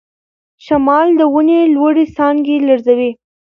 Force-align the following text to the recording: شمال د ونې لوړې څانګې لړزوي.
شمال 0.65 1.07
د 1.19 1.21
ونې 1.33 1.61
لوړې 1.75 2.05
څانګې 2.15 2.55
لړزوي. 2.67 3.11